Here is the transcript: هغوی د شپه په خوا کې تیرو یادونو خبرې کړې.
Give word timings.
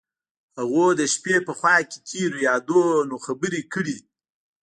هغوی 0.57 0.89
د 0.99 1.01
شپه 1.13 1.35
په 1.47 1.53
خوا 1.59 1.75
کې 1.89 1.97
تیرو 2.09 2.37
یادونو 2.47 3.15
خبرې 3.25 3.61
کړې. 3.73 3.97